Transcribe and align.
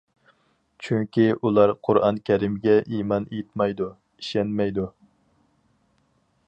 چۈنكى 0.85 1.25
ئۇلار 1.41 1.73
قۇرئان 1.87 2.17
كەرىمگە 2.31 2.75
ئىمان 2.79 3.29
ئېيتمايدۇ، 3.35 3.91
ئىشەنمەيدۇ. 4.23 4.89